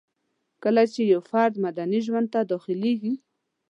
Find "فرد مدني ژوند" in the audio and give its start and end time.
1.29-2.27